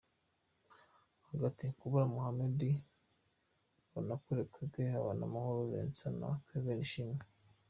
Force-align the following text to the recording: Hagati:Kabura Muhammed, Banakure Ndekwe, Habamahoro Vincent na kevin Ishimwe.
Hagati:Kabura 1.29 2.05
Muhammed, 2.15 2.59
Banakure 3.91 4.43
Ndekwe, 4.47 4.81
Habamahoro 4.93 5.59
Vincent 5.71 6.15
na 6.21 6.29
kevin 6.47 6.81
Ishimwe. 6.87 7.19